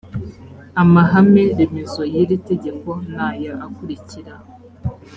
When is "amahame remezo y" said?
0.81-2.15